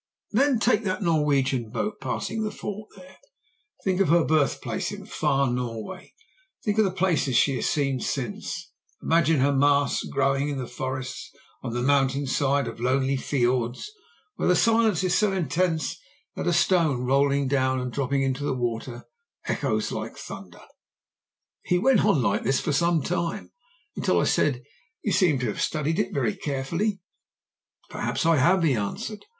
[0.31, 3.17] Then take that Norwegian boat passing the fort there;
[3.83, 6.15] think of her birthplace in far Norway,
[6.65, 8.41] think of the places she has since seen,
[9.03, 11.29] imagine her masts growing in the forests
[11.61, 13.91] on the mountain side of lonely fiords,
[14.37, 15.99] where the silence is so intense
[16.35, 19.03] that a stone rolling down and dropping into the water
[19.45, 20.65] echoes like thunder.'
[21.61, 23.51] "He went on like this for some time,
[23.95, 24.63] until I said:
[25.03, 27.01] 'You seem to have studied it very carefully.'
[27.91, 29.25] "'Perhaps I have,' he answered.